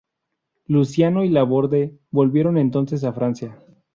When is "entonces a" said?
2.57-3.13